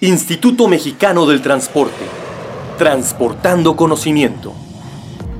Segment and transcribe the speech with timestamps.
[0.00, 2.04] Instituto Mexicano del Transporte.
[2.78, 4.52] Transportando conocimiento.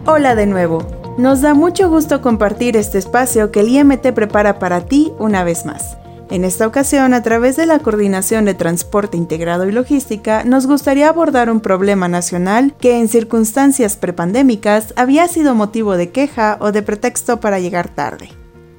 [0.05, 0.85] Hola de nuevo.
[1.17, 5.65] Nos da mucho gusto compartir este espacio que el IMT prepara para ti una vez
[5.65, 5.97] más.
[6.29, 11.09] En esta ocasión, a través de la Coordinación de Transporte Integrado y Logística, nos gustaría
[11.09, 16.83] abordar un problema nacional que en circunstancias prepandémicas había sido motivo de queja o de
[16.83, 18.31] pretexto para llegar tarde.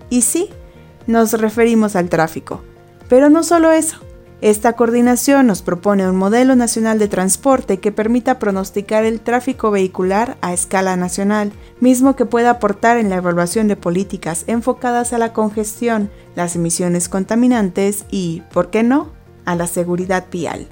[0.10, 0.50] Y sí,
[1.08, 2.64] nos referimos al tráfico.
[3.08, 4.09] Pero no solo eso.
[4.42, 10.38] Esta coordinación nos propone un modelo nacional de transporte que permita pronosticar el tráfico vehicular
[10.40, 15.34] a escala nacional, mismo que pueda aportar en la evaluación de políticas enfocadas a la
[15.34, 19.10] congestión, las emisiones contaminantes y, ¿por qué no?,
[19.44, 20.68] a la seguridad vial.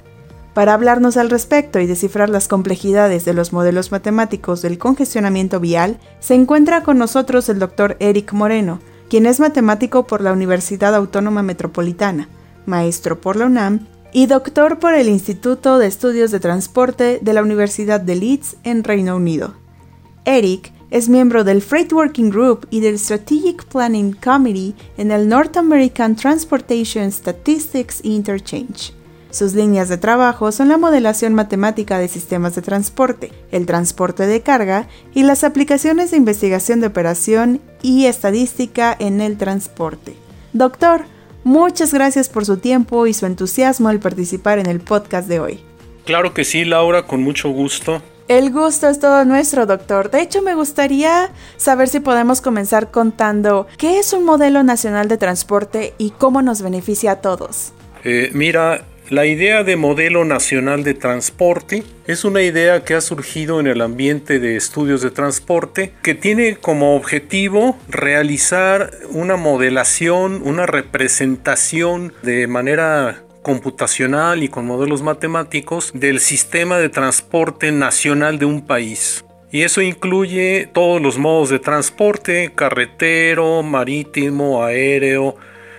[0.54, 5.98] Para hablarnos al respecto y descifrar las complejidades de los modelos matemáticos del congestionamiento vial,
[6.20, 11.42] se encuentra con nosotros el doctor Eric Moreno, quien es matemático por la Universidad Autónoma
[11.42, 12.28] Metropolitana
[12.68, 17.42] maestro por la UNAM y doctor por el Instituto de Estudios de Transporte de la
[17.42, 19.54] Universidad de Leeds en Reino Unido.
[20.24, 25.56] Eric es miembro del Freight Working Group y del Strategic Planning Committee en el North
[25.56, 28.94] American Transportation Statistics Interchange.
[29.30, 34.40] Sus líneas de trabajo son la modelación matemática de sistemas de transporte, el transporte de
[34.40, 40.16] carga y las aplicaciones de investigación de operación y estadística en el transporte.
[40.54, 41.04] Doctor,
[41.48, 45.60] Muchas gracias por su tiempo y su entusiasmo al participar en el podcast de hoy.
[46.04, 48.02] Claro que sí, Laura, con mucho gusto.
[48.28, 50.10] El gusto es todo nuestro, doctor.
[50.10, 55.16] De hecho, me gustaría saber si podemos comenzar contando qué es un modelo nacional de
[55.16, 57.72] transporte y cómo nos beneficia a todos.
[58.04, 63.58] Eh, mira, la idea de modelo nacional de transporte es una idea que ha surgido
[63.58, 70.66] en el ambiente de estudios de transporte que tiene como objetivo realizar una modelación, una
[70.66, 78.66] representación de manera computacional y con modelos matemáticos del sistema de transporte nacional de un
[78.66, 79.24] país.
[79.50, 85.36] Y eso incluye todos los modos de transporte, carretero, marítimo, aéreo,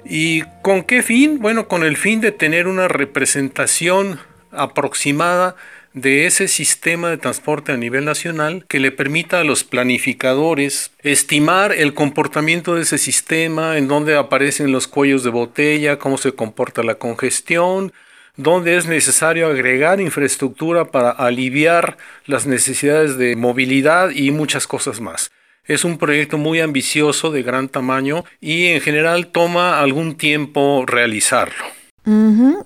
[0.10, 1.38] ¿Y con qué fin?
[1.40, 4.20] Bueno, con el fin de tener una representación
[4.52, 5.56] aproximada
[5.94, 11.74] de ese sistema de transporte a nivel nacional que le permita a los planificadores estimar
[11.74, 16.82] el comportamiento de ese sistema, en dónde aparecen los cuellos de botella, cómo se comporta
[16.82, 17.94] la congestión,
[18.36, 25.30] dónde es necesario agregar infraestructura para aliviar las necesidades de movilidad y muchas cosas más.
[25.70, 31.64] Es un proyecto muy ambicioso, de gran tamaño y en general toma algún tiempo realizarlo.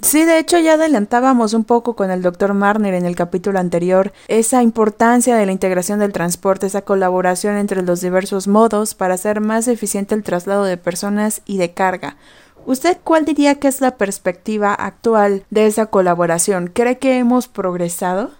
[0.02, 4.14] Sí, de hecho ya adelantábamos un poco con el doctor Marner en el capítulo anterior
[4.30, 9.42] esa importancia de la integración del transporte, esa colaboración entre los diversos modos para hacer
[9.42, 12.16] más eficiente el traslado de personas y de carga.
[12.66, 16.68] ¿Usted cuál diría que es la perspectiva actual de esa colaboración?
[16.74, 18.32] ¿Cree que hemos progresado?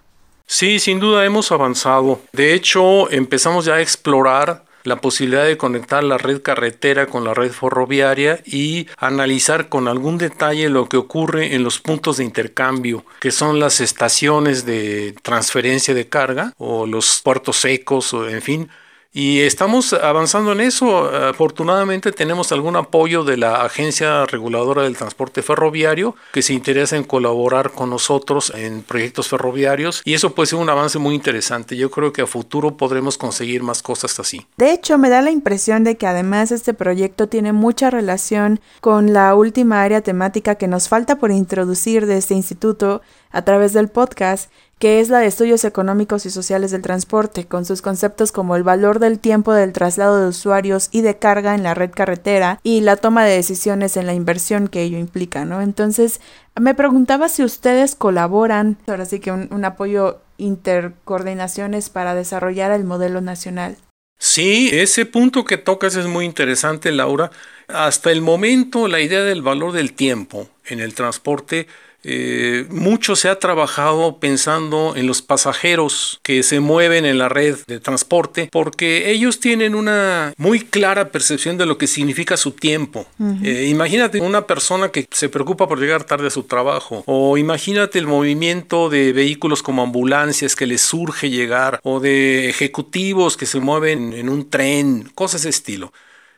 [0.46, 2.22] Sí, sin duda hemos avanzado.
[2.32, 7.34] De hecho, empezamos ya a explorar la posibilidad de conectar la red carretera con la
[7.34, 13.06] red ferroviaria y analizar con algún detalle lo que ocurre en los puntos de intercambio,
[13.20, 18.70] que son las estaciones de transferencia de carga o los puertos secos, o en fin,
[19.14, 21.06] y estamos avanzando en eso.
[21.06, 27.04] Afortunadamente tenemos algún apoyo de la Agencia Reguladora del Transporte Ferroviario que se interesa en
[27.04, 31.78] colaborar con nosotros en proyectos ferroviarios y eso puede ser un avance muy interesante.
[31.78, 34.48] Yo creo que a futuro podremos conseguir más cosas así.
[34.58, 39.14] De hecho, me da la impresión de que además este proyecto tiene mucha relación con
[39.14, 43.02] la última área temática que nos falta por introducir de este instituto
[43.34, 44.50] a través del podcast
[44.84, 48.64] que es la de estudios económicos y sociales del transporte, con sus conceptos como el
[48.64, 52.82] valor del tiempo del traslado de usuarios y de carga en la red carretera y
[52.82, 55.62] la toma de decisiones en la inversión que ello implica, ¿no?
[55.62, 56.20] Entonces,
[56.60, 62.84] me preguntaba si ustedes colaboran, ahora sí que un, un apoyo intercoordinaciones para desarrollar el
[62.84, 63.78] modelo nacional.
[64.20, 67.32] Sí, ese punto que tocas es muy interesante, Laura.
[67.70, 71.68] Hasta el momento, la idea del valor del tiempo en el transporte
[72.04, 77.58] eh, mucho se ha trabajado pensando en los pasajeros que se mueven en la red
[77.68, 83.06] de transporte porque ellos tienen una muy clara percepción de lo que significa su tiempo.
[83.44, 88.00] Eh, imagínate una persona que se preocupa por llegar tarde a su trabajo o imagínate
[88.00, 93.60] el movimiento de vehículos como ambulancias que les surge llegar o de ejecutivos que se
[93.60, 95.94] mueven en un tren, cosas de estilo.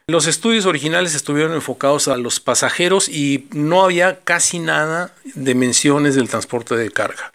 [0.08, 6.14] Los estudios originales estuvieron enfocados a los pasajeros y no había casi nada de menciones
[6.14, 7.32] del transporte de carga.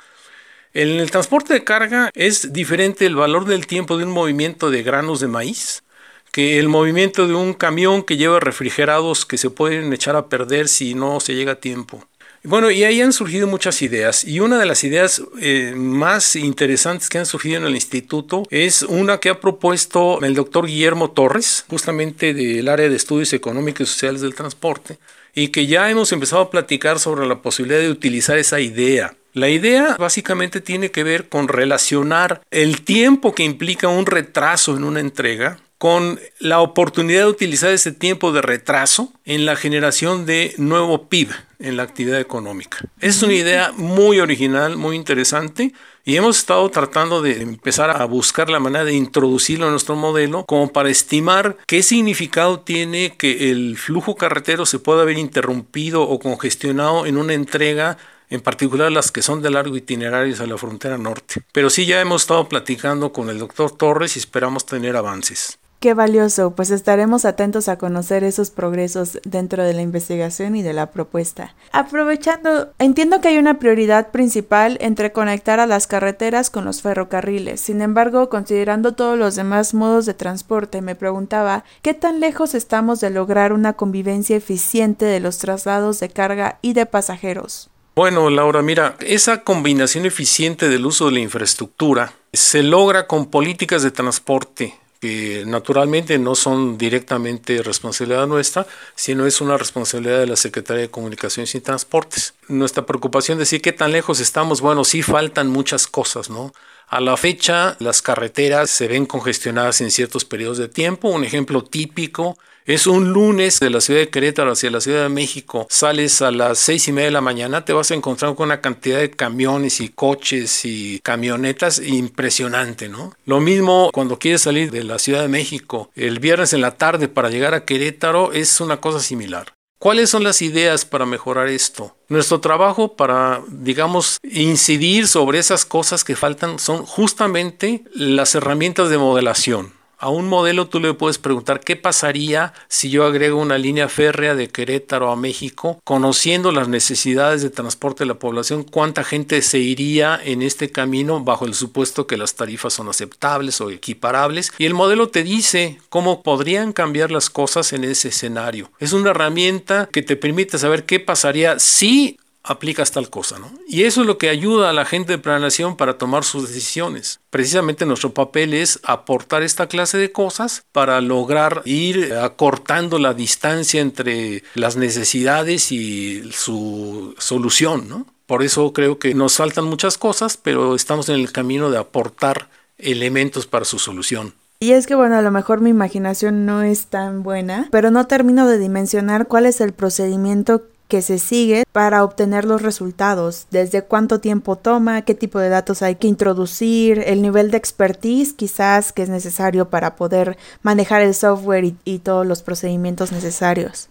[0.73, 4.85] En el transporte de carga es diferente el valor del tiempo de un movimiento de
[4.85, 5.83] granos de maíz
[6.31, 10.69] que el movimiento de un camión que lleva refrigerados que se pueden echar a perder
[10.69, 12.07] si no se llega a tiempo.
[12.43, 17.11] Bueno, y ahí han surgido muchas ideas y una de las ideas eh, más interesantes
[17.11, 21.67] que han surgido en el instituto es una que ha propuesto el doctor Guillermo Torres,
[21.69, 24.99] justamente del área de estudios económicos y sociales del transporte,
[25.35, 29.15] y que ya hemos empezado a platicar sobre la posibilidad de utilizar esa idea.
[29.35, 34.85] La idea básicamente tiene que ver con relacionar el tiempo que implica un retraso en
[34.85, 40.53] una entrega con la oportunidad de utilizar ese tiempo de retraso en la generación de
[40.59, 42.81] nuevo PIB en la actividad económica.
[43.01, 45.73] Es una idea muy original, muy interesante
[46.05, 50.45] y hemos estado tratando de empezar a buscar la manera de introducirlo en nuestro modelo
[50.45, 56.19] como para estimar qué significado tiene que el flujo carretero se pueda haber interrumpido o
[56.19, 57.97] congestionado en una entrega
[58.29, 61.43] en particular las que son de largo itinerario a la frontera norte.
[61.53, 65.59] Pero sí ya hemos estado platicando con el doctor Torres y esperamos tener avances.
[65.81, 70.75] Qué valioso, pues estaremos atentos a conocer esos progresos dentro de la investigación y de
[70.75, 71.55] la propuesta.
[71.73, 77.63] Aprovechando, entiendo que hay una prioridad principal entre conectar a las carreteras con los ferrocarriles.
[77.63, 83.01] Sin embargo, considerando todos los demás modos de transporte, me preguntaba qué tan lejos estamos
[83.01, 87.71] de lograr una convivencia eficiente de los traslados de carga y de pasajeros.
[87.97, 93.83] Bueno, Laura, mira, esa combinación eficiente del uso de la infraestructura se logra con políticas
[93.83, 100.37] de transporte que naturalmente no son directamente responsabilidad nuestra, sino es una responsabilidad de la
[100.37, 102.35] Secretaría de Comunicaciones y Transportes.
[102.49, 106.53] Nuestra preocupación de decir qué tan lejos estamos, bueno, sí faltan muchas cosas, ¿no?
[106.93, 111.09] A la fecha, las carreteras se ven congestionadas en ciertos periodos de tiempo.
[111.09, 115.09] Un ejemplo típico es un lunes de la ciudad de Querétaro hacia la Ciudad de
[115.09, 115.69] México.
[115.71, 118.61] Sales a las seis y media de la mañana, te vas a encontrar con una
[118.61, 123.15] cantidad de camiones y coches y camionetas impresionante, ¿no?
[123.25, 127.07] Lo mismo cuando quieres salir de la Ciudad de México el viernes en la tarde
[127.07, 129.47] para llegar a Querétaro es una cosa similar.
[129.81, 131.97] ¿Cuáles son las ideas para mejorar esto?
[132.09, 138.99] Nuestro trabajo para, digamos, incidir sobre esas cosas que faltan son justamente las herramientas de
[138.99, 139.73] modelación.
[140.03, 144.35] A un modelo tú le puedes preguntar qué pasaría si yo agrego una línea férrea
[144.35, 149.59] de Querétaro a México, conociendo las necesidades de transporte de la población, cuánta gente se
[149.59, 154.55] iría en este camino bajo el supuesto que las tarifas son aceptables o equiparables.
[154.57, 158.71] Y el modelo te dice cómo podrían cambiar las cosas en ese escenario.
[158.79, 163.51] Es una herramienta que te permite saber qué pasaría si aplicas tal cosa, ¿no?
[163.69, 167.21] Y eso es lo que ayuda a la gente de planeación para tomar sus decisiones.
[167.31, 173.81] Precisamente nuestro papel es aportar esta clase de cosas para lograr ir acortando la distancia
[173.81, 178.07] entre las necesidades y su solución, ¿no?
[178.27, 182.49] Por eso creo que nos faltan muchas cosas, pero estamos en el camino de aportar
[182.79, 184.35] elementos para su solución.
[184.63, 188.07] Y es que bueno, a lo mejor mi imaginación no es tan buena, pero no
[188.07, 193.83] termino de dimensionar cuál es el procedimiento que se sigue para obtener los resultados, desde
[193.83, 198.93] cuánto tiempo toma, qué tipo de datos hay que introducir, el nivel de expertise quizás
[198.93, 203.89] que es necesario para poder manejar el software y, todos los procedimientos necesarios.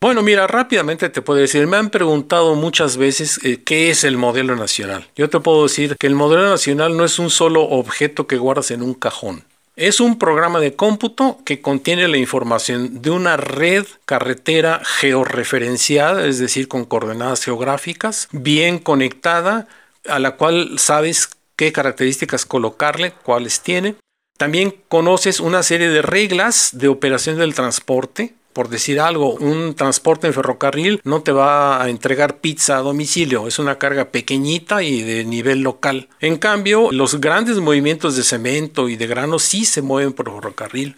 [0.00, 4.16] Bueno, mira, rápidamente te puedo decir, me han preguntado muchas veces eh, qué es el
[4.16, 5.08] modelo nacional.
[5.16, 8.70] Yo te puedo decir que el modelo nacional no es un solo objeto que guardas
[8.70, 9.44] en un cajón.
[9.76, 16.38] Es un programa de cómputo que contiene la información de una red carretera georreferenciada, es
[16.38, 19.68] decir, con coordenadas geográficas, bien conectada,
[20.08, 23.96] a la cual sabes qué características colocarle, cuáles tiene.
[24.38, 30.26] También conoces una serie de reglas de operación del transporte, por decir algo, un transporte
[30.26, 35.02] en ferrocarril no te va a entregar pizza a domicilio, es una carga pequeñita y
[35.02, 36.08] de nivel local.
[36.20, 40.96] En cambio, los grandes movimientos de cemento y de grano sí se mueven por ferrocarril.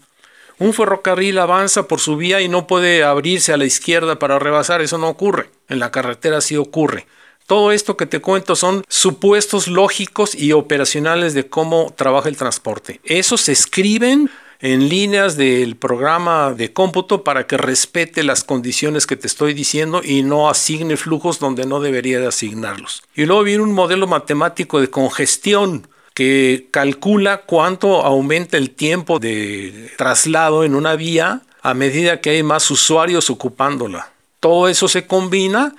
[0.60, 4.80] Un ferrocarril avanza por su vía y no puede abrirse a la izquierda para rebasar,
[4.80, 5.50] eso no ocurre.
[5.68, 7.08] En la carretera sí ocurre.
[7.48, 13.00] Todo esto que te cuento son supuestos lógicos y operacionales de cómo trabaja el transporte.
[13.02, 19.16] Esos se escriben en líneas del programa de cómputo para que respete las condiciones que
[19.16, 23.02] te estoy diciendo y no asigne flujos donde no debería de asignarlos.
[23.14, 29.92] Y luego viene un modelo matemático de congestión que calcula cuánto aumenta el tiempo de
[29.96, 34.10] traslado en una vía a medida que hay más usuarios ocupándola.
[34.40, 35.76] Todo eso se combina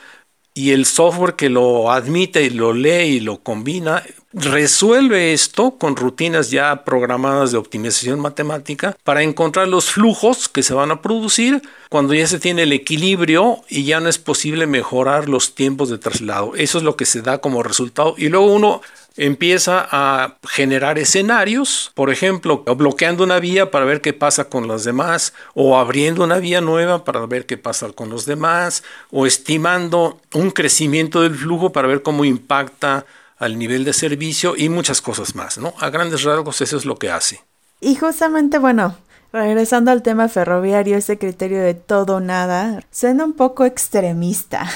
[0.53, 5.95] y el software que lo admite y lo lee y lo combina resuelve esto con
[5.95, 11.62] rutinas ya programadas de optimización matemática para encontrar los flujos que se van a producir
[11.89, 15.98] cuando ya se tiene el equilibrio y ya no es posible mejorar los tiempos de
[15.98, 16.53] traslado.
[16.55, 18.81] Eso es lo que se da como resultado y luego uno
[19.17, 24.86] empieza a generar escenarios, por ejemplo, bloqueando una vía para ver qué pasa con las
[24.86, 28.81] demás, o abriendo una vía nueva para ver qué pasa con los demás,
[29.12, 33.05] o estimando un crecimiento del flujo para ver cómo impacta
[33.39, 35.74] al nivel de servicio y muchas cosas más, ¿no?
[35.79, 37.41] A grandes rasgos eso es lo que hace.
[37.81, 38.96] Y justamente, bueno,
[39.31, 44.67] Regresando al tema ferroviario, ese criterio de todo o nada suena un poco extremista.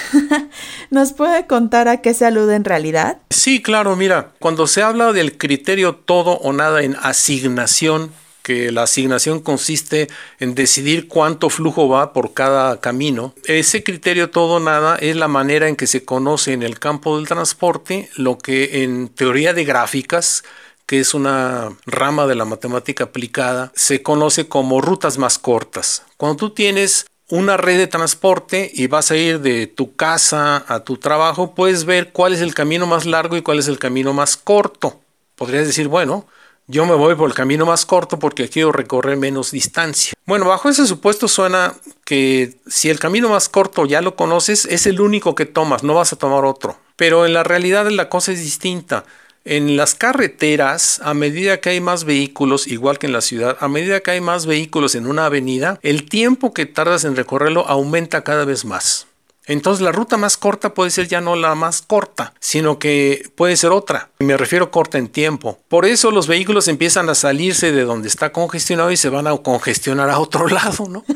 [0.91, 3.17] ¿Nos puede contar a qué se alude en realidad?
[3.31, 8.11] Sí, claro, mira, cuando se habla del criterio todo o nada en asignación,
[8.43, 10.09] que la asignación consiste
[10.39, 13.33] en decidir cuánto flujo va por cada camino.
[13.45, 17.27] Ese criterio todo nada es la manera en que se conoce en el campo del
[17.27, 20.43] transporte lo que en teoría de gráficas
[20.85, 26.03] que es una rama de la matemática aplicada, se conoce como rutas más cortas.
[26.17, 30.81] Cuando tú tienes una red de transporte y vas a ir de tu casa a
[30.81, 34.13] tu trabajo, puedes ver cuál es el camino más largo y cuál es el camino
[34.13, 34.99] más corto.
[35.35, 36.27] Podrías decir, bueno,
[36.73, 40.13] yo me voy por el camino más corto porque quiero recorrer menos distancia.
[40.25, 44.87] Bueno, bajo ese supuesto suena que si el camino más corto ya lo conoces, es
[44.87, 46.79] el único que tomas, no vas a tomar otro.
[46.95, 49.05] Pero en la realidad la cosa es distinta.
[49.45, 53.67] En las carreteras, a medida que hay más vehículos, igual que en la ciudad, a
[53.67, 58.23] medida que hay más vehículos en una avenida, el tiempo que tardas en recorrerlo aumenta
[58.23, 59.05] cada vez más.
[59.45, 63.57] Entonces la ruta más corta puede ser ya no la más corta, sino que puede
[63.57, 64.09] ser otra.
[64.19, 65.59] Me refiero corta en tiempo.
[65.67, 69.37] Por eso los vehículos empiezan a salirse de donde está congestionado y se van a
[69.37, 71.03] congestionar a otro lado, ¿no?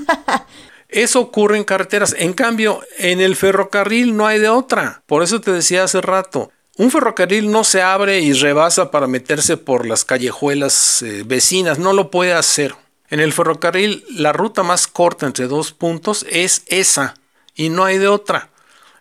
[0.89, 2.15] Eso ocurre en carreteras.
[2.17, 5.03] En cambio, en el ferrocarril no hay de otra.
[5.05, 9.57] Por eso te decía hace rato, un ferrocarril no se abre y rebasa para meterse
[9.57, 12.73] por las callejuelas eh, vecinas, no lo puede hacer.
[13.09, 17.15] En el ferrocarril la ruta más corta entre dos puntos es esa
[17.57, 18.49] y no hay de otra.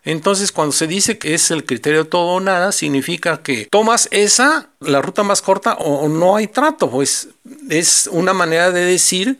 [0.03, 4.69] Entonces cuando se dice que es el criterio todo o nada, significa que tomas esa,
[4.79, 6.89] la ruta más corta o no hay trato.
[6.89, 7.29] Pues
[7.69, 9.39] es una manera de decir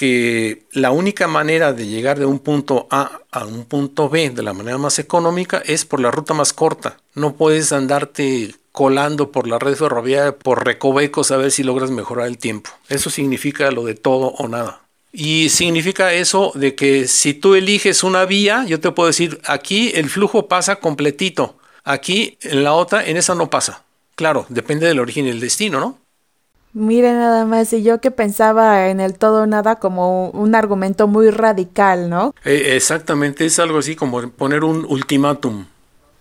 [0.00, 4.42] que la única manera de llegar de un punto A a un punto B de
[4.42, 6.96] la manera más económica es por la ruta más corta.
[7.14, 12.28] No puedes andarte colando por la red ferroviaria, por recovecos a ver si logras mejorar
[12.28, 12.70] el tiempo.
[12.88, 14.80] Eso significa lo de todo o nada.
[15.12, 19.90] Y significa eso de que si tú eliges una vía, yo te puedo decir, aquí
[19.94, 23.82] el flujo pasa completito, aquí en la otra, en esa no pasa.
[24.14, 25.98] Claro, depende del origen y el destino, ¿no?
[26.72, 31.08] Mire nada más, y yo que pensaba en el todo o nada como un argumento
[31.08, 32.32] muy radical, ¿no?
[32.44, 35.66] Eh, exactamente, es algo así como poner un ultimátum.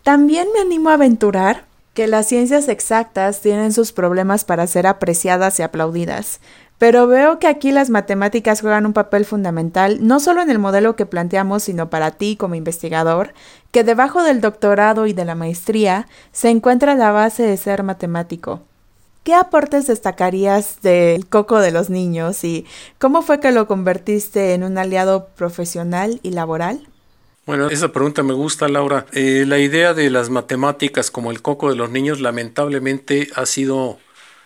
[0.02, 5.60] También me animo a aventurar que las ciencias exactas tienen sus problemas para ser apreciadas
[5.60, 6.40] y aplaudidas,
[6.80, 10.96] pero veo que aquí las matemáticas juegan un papel fundamental, no solo en el modelo
[10.96, 13.34] que planteamos, sino para ti como investigador,
[13.72, 18.62] que debajo del doctorado y de la maestría se encuentra la base de ser matemático.
[19.24, 22.66] ¿Qué aportes destacarías del coco de los niños y
[22.98, 26.88] cómo fue que lo convertiste en un aliado profesional y laboral?
[27.46, 29.06] Bueno, esa pregunta me gusta, Laura.
[29.12, 33.98] Eh, la idea de las matemáticas como el coco de los niños lamentablemente ha sido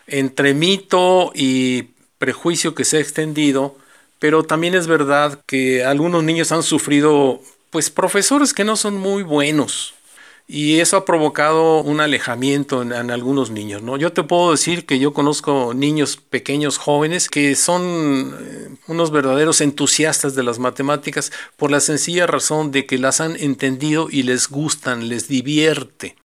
[0.08, 1.93] entre mito y
[2.24, 3.76] prejuicio que se ha extendido,
[4.18, 9.24] pero también es verdad que algunos niños han sufrido pues profesores que no son muy
[9.24, 9.94] buenos
[10.48, 13.98] y eso ha provocado un alejamiento en, algunos niños, ¿no?
[13.98, 19.60] Yo te puedo decir que yo conozco niños pequeños, jóvenes, que son eh, unos verdaderos
[19.60, 24.48] entusiastas de las matemáticas por la sencilla razón de que las han entendido y les
[24.50, 26.16] gustan, les divierte.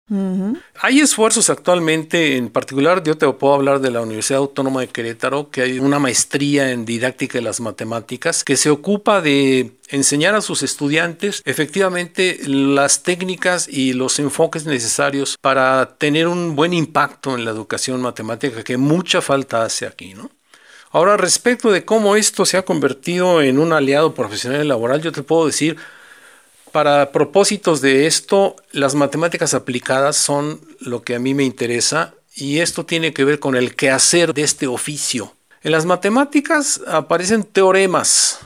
[0.80, 5.50] Hay esfuerzos actualmente, en particular yo te puedo hablar de la Universidad Autónoma de Querétaro,
[5.50, 10.40] que hay una maestría en didáctica de las matemáticas que se ocupa de enseñar a
[10.40, 17.44] sus estudiantes efectivamente las técnicas y los enfoques necesarios para tener un buen impacto en
[17.44, 20.30] la educación matemática que mucha falta hace aquí, ¿no?
[20.90, 25.12] Ahora, respecto de cómo esto se ha convertido en un aliado profesional y laboral, yo
[25.12, 25.76] te puedo decir,
[26.78, 32.60] para propósitos de esto, las matemáticas aplicadas son lo que a mí me interesa y
[32.60, 35.34] esto tiene que ver con el quehacer de este oficio.
[35.64, 38.38] En las matemáticas aparecen teoremas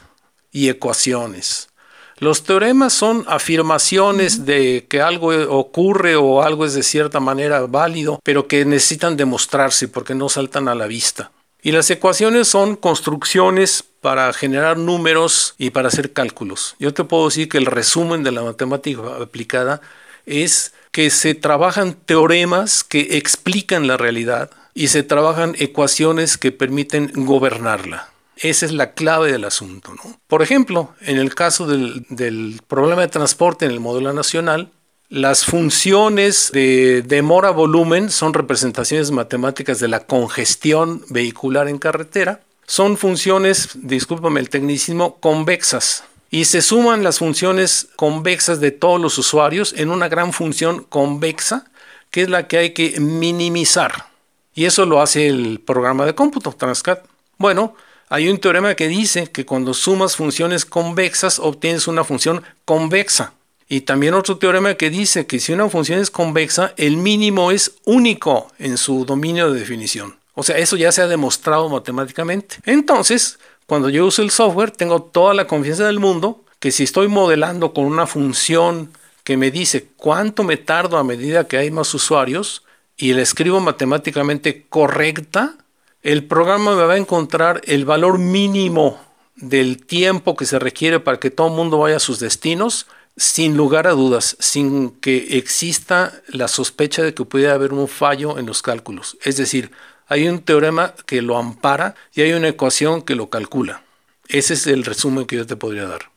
[0.51, 1.69] y ecuaciones.
[2.17, 8.19] Los teoremas son afirmaciones de que algo ocurre o algo es de cierta manera válido,
[8.25, 11.33] pero que necesitan demostrarse porque no saltan a la vista.
[11.63, 16.75] Y las ecuaciones son construcciones para generar números y para hacer cálculos.
[16.81, 19.81] Yo te puedo decir que el resumen de la matemática aplicada
[20.27, 27.13] es que se trabajan teoremas que explican la realidad y se trabajan ecuaciones que permiten
[27.15, 28.09] gobernarla.
[28.37, 29.95] Esa es la clave del asunto.
[29.95, 30.19] ¿no?
[30.27, 34.73] Por ejemplo, en el caso del, del problema de transporte en el modelo nacional,
[35.13, 42.41] Las funciones de demora-volumen son representaciones matemáticas de la congestión vehicular en carretera.
[42.67, 46.05] Son funciones, discúlpame el tecnicismo, convexas.
[46.31, 51.67] Y se suman las funciones convexas de todos los usuarios en una gran función convexa,
[52.11, 54.07] que es la que hay que minimizar.
[54.55, 57.05] Y eso lo hace el programa de cómputo, Transcat.
[57.37, 57.75] Bueno,
[58.09, 63.35] hay un teorema que dice que cuando sumas funciones convexas obtienes una función convexa.
[63.69, 67.77] Y también otro teorema que dice que si una función es convexa, el mínimo es
[67.85, 70.17] único en su dominio de definición.
[70.35, 72.57] O sea, eso ya se ha demostrado matemáticamente.
[72.65, 77.09] Entonces, cuando yo uso el software, tengo toda la confianza del mundo que si estoy
[77.09, 78.91] modelando con una función
[79.25, 82.65] que me dice cuánto me tardo a medida que hay más usuarios
[82.97, 85.57] y la escribo matemáticamente correcta,
[86.03, 89.01] el programa me va a encontrar el valor mínimo
[89.37, 93.57] del tiempo que se requiere para que todo el mundo vaya a sus destinos sin
[93.57, 98.47] lugar a dudas, sin que exista la sospecha de que pudiera haber un fallo en
[98.47, 99.19] los cálculos.
[99.23, 99.71] Es decir,
[100.07, 103.83] hay un teorema que lo ampara y hay una ecuación que lo calcula.
[104.29, 106.12] Ese es el resumen que yo te podría dar.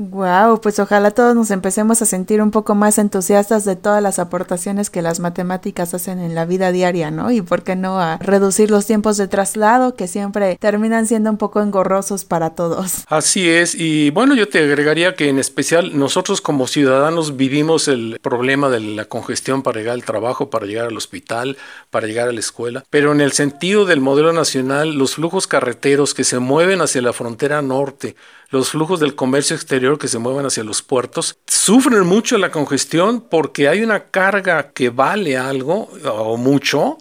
[0.00, 4.18] Wow, pues ojalá todos nos empecemos a sentir un poco más entusiastas de todas las
[4.18, 7.30] aportaciones que las matemáticas hacen en la vida diaria, ¿no?
[7.30, 11.36] Y por qué no a reducir los tiempos de traslado que siempre terminan siendo un
[11.36, 13.04] poco engorrosos para todos.
[13.08, 18.18] Así es, y bueno, yo te agregaría que en especial nosotros como ciudadanos vivimos el
[18.22, 21.58] problema de la congestión para llegar al trabajo, para llegar al hospital,
[21.90, 26.14] para llegar a la escuela, pero en el sentido del modelo nacional, los flujos carreteros
[26.14, 28.16] que se mueven hacia la frontera norte,
[28.50, 33.20] los flujos del comercio exterior que se mueven hacia los puertos, sufren mucho la congestión
[33.20, 36.98] porque hay una carga que vale algo o mucho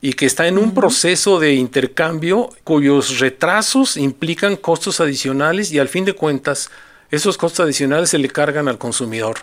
[0.00, 5.88] y que está en un proceso de intercambio cuyos retrasos implican costos adicionales y al
[5.88, 6.70] fin de cuentas
[7.10, 9.38] esos costos adicionales se le cargan al consumidor.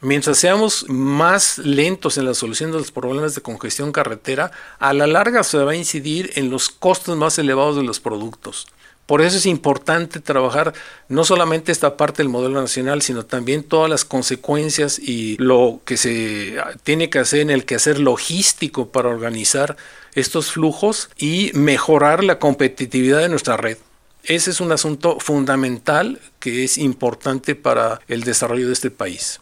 [0.00, 5.06] Mientras seamos más lentos en la solución de los problemas de congestión carretera, a la
[5.06, 8.66] larga se va a incidir en los costos más elevados de los productos.
[9.06, 10.72] Por eso es importante trabajar
[11.08, 15.96] no solamente esta parte del modelo nacional, sino también todas las consecuencias y lo que
[15.96, 19.76] se tiene que hacer en el quehacer logístico para organizar
[20.14, 23.76] estos flujos y mejorar la competitividad de nuestra red.
[24.24, 29.41] Ese es un asunto fundamental que es importante para el desarrollo de este país.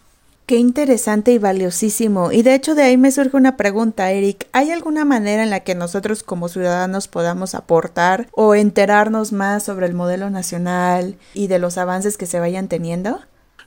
[0.50, 2.32] Qué interesante y valiosísimo.
[2.32, 4.48] Y de hecho de ahí me surge una pregunta, Eric.
[4.50, 9.86] ¿Hay alguna manera en la que nosotros como ciudadanos podamos aportar o enterarnos más sobre
[9.86, 13.20] el modelo nacional y de los avances que se vayan teniendo?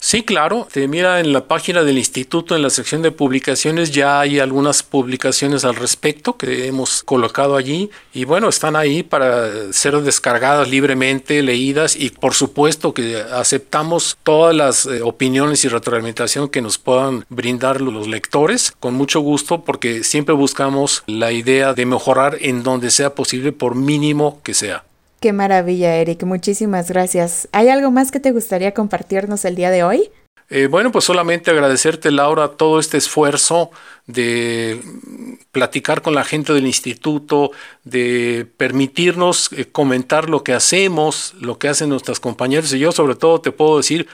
[0.06, 0.68] Sí, claro.
[0.70, 4.84] Te mira en la página del instituto, en la sección de publicaciones, ya hay algunas
[4.84, 11.42] publicaciones al respecto que hemos colocado allí y bueno, están ahí para ser descargadas libremente,
[11.42, 17.26] leídas y por supuesto que aceptamos todas las eh, opiniones y retroalimentación que nos puedan
[17.30, 22.92] brindar los lectores con mucho gusto porque siempre buscamos la idea de mejorar en donde
[22.92, 24.84] sea posible por mínimo que sea.
[25.24, 26.24] Qué maravilla, Eric.
[26.24, 27.48] Muchísimas gracias.
[27.54, 30.10] ¿Hay algo más que te gustaría compartirnos el día de hoy?
[30.50, 33.72] Eh, bueno, pues solamente agradecerte, Laura, todo este esfuerzo
[34.06, 34.82] de
[35.54, 37.52] platicar con la gente del instituto,
[37.86, 42.74] de permitirnos eh, comentar lo que hacemos, lo que hacen nuestras compañeros.
[42.74, 44.10] Y yo sobre todo te puedo decir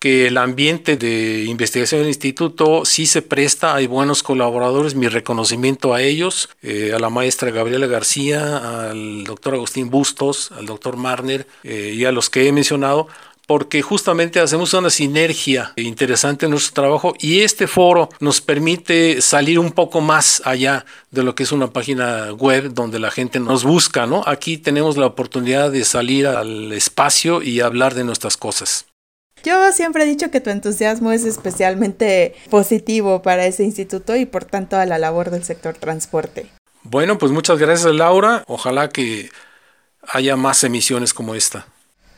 [0.00, 5.92] que el ambiente de investigación del instituto sí se presta, hay buenos colaboradores, mi reconocimiento
[5.92, 11.46] a ellos, eh, a la maestra Gabriela García, al doctor Agustín Bustos, al doctor Marner
[11.64, 13.08] eh, y a los que he mencionado,
[13.46, 19.58] porque justamente hacemos una sinergia interesante en nuestro trabajo y este foro nos permite salir
[19.58, 23.64] un poco más allá de lo que es una página web donde la gente nos
[23.64, 24.22] busca, ¿no?
[24.24, 28.86] Aquí tenemos la oportunidad de salir al espacio y hablar de nuestras cosas.
[29.44, 34.44] Yo siempre he dicho que tu entusiasmo es especialmente positivo para ese instituto y por
[34.44, 36.46] tanto a la labor del sector transporte.
[36.82, 38.44] Bueno, pues muchas gracias Laura.
[38.46, 39.30] Ojalá que
[40.02, 41.66] haya más emisiones como esta.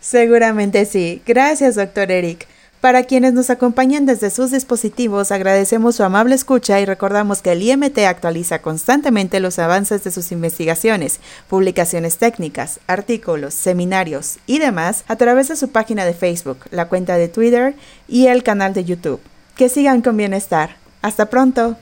[0.01, 1.23] Seguramente sí.
[1.27, 2.47] Gracias, doctor Eric.
[2.83, 7.63] Para quienes nos acompañan desde sus dispositivos, agradecemos su amable escucha y recordamos que el
[7.63, 15.15] IMT actualiza constantemente los avances de sus investigaciones, publicaciones técnicas, artículos, seminarios y demás a
[15.15, 17.77] través de su página de Facebook, la cuenta de Twitter
[18.09, 19.21] y el canal de YouTube.
[19.55, 20.75] Que sigan con bienestar.
[21.03, 21.77] Hasta pronto.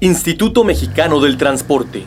[0.00, 2.04] Instituto Mexicano del Transporte